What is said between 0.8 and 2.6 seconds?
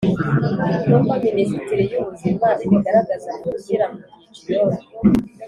nk’uko Minisiteri y’ubuzima